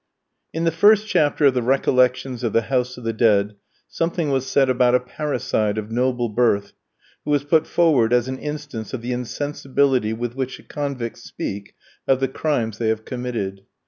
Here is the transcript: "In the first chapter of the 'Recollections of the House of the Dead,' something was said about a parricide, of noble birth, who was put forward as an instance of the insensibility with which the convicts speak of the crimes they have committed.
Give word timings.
"In 0.51 0.63
the 0.63 0.71
first 0.71 1.07
chapter 1.07 1.45
of 1.45 1.53
the 1.53 1.61
'Recollections 1.61 2.43
of 2.43 2.53
the 2.53 2.63
House 2.63 2.97
of 2.97 3.03
the 3.03 3.13
Dead,' 3.13 3.53
something 3.87 4.31
was 4.31 4.47
said 4.47 4.67
about 4.67 4.95
a 4.95 4.99
parricide, 4.99 5.77
of 5.77 5.91
noble 5.91 6.27
birth, 6.27 6.73
who 7.23 7.29
was 7.29 7.43
put 7.43 7.67
forward 7.67 8.11
as 8.11 8.27
an 8.27 8.39
instance 8.39 8.95
of 8.95 9.03
the 9.03 9.13
insensibility 9.13 10.11
with 10.11 10.33
which 10.33 10.57
the 10.57 10.63
convicts 10.63 11.21
speak 11.25 11.75
of 12.07 12.19
the 12.19 12.27
crimes 12.27 12.79
they 12.79 12.87
have 12.87 13.05
committed. 13.05 13.61